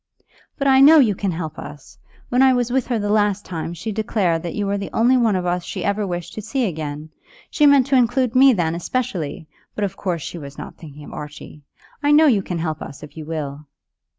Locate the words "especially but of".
8.73-9.95